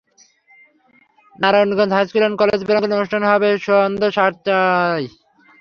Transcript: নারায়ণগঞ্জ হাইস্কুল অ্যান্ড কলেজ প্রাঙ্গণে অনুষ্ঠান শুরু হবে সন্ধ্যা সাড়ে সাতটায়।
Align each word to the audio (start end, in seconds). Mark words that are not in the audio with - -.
নারায়ণগঞ্জ 1.39 1.91
হাইস্কুল 1.95 2.21
অ্যান্ড 2.23 2.39
কলেজ 2.41 2.59
প্রাঙ্গণে 2.67 2.97
অনুষ্ঠান 2.97 3.21
শুরু 3.21 3.31
হবে 3.31 3.49
সন্ধ্যা 3.67 4.09
সাড়ে 4.09 4.15
সাতটায়। 4.17 5.05